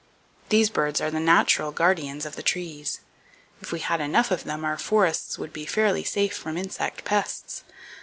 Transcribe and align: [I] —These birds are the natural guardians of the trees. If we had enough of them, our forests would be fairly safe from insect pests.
[I] 0.01 0.49
—These 0.49 0.71
birds 0.71 0.99
are 0.99 1.11
the 1.11 1.19
natural 1.19 1.71
guardians 1.71 2.25
of 2.25 2.35
the 2.35 2.41
trees. 2.41 3.01
If 3.61 3.71
we 3.71 3.81
had 3.81 4.01
enough 4.01 4.31
of 4.31 4.45
them, 4.45 4.65
our 4.65 4.75
forests 4.79 5.37
would 5.37 5.53
be 5.53 5.67
fairly 5.67 6.03
safe 6.03 6.33
from 6.35 6.57
insect 6.57 7.03
pests. 7.05 7.63